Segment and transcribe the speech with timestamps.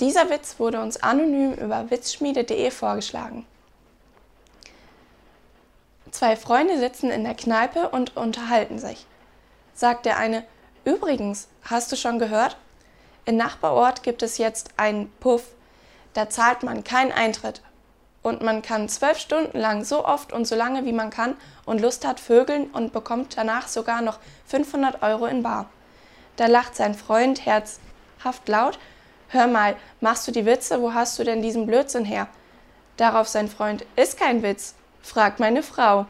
[0.00, 3.46] Dieser Witz wurde uns anonym über witzschmiede.de vorgeschlagen.
[6.10, 9.06] Zwei Freunde sitzen in der Kneipe und unterhalten sich.
[9.74, 10.44] Sagt der eine,
[10.84, 12.56] übrigens, hast du schon gehört?
[13.24, 15.44] In Nachbarort gibt es jetzt einen Puff.
[16.12, 17.62] Da zahlt man keinen Eintritt.
[18.22, 21.36] Und man kann zwölf Stunden lang so oft und so lange wie man kann
[21.66, 25.68] und Lust hat vögeln und bekommt danach sogar noch 500 Euro in Bar.
[26.36, 28.78] Da lacht sein Freund herzhaft laut.
[29.34, 30.80] Hör mal, machst du die Witze?
[30.80, 32.28] Wo hast du denn diesen Blödsinn her?
[32.96, 36.06] Darauf sein Freund, ist kein Witz, fragt meine Frau.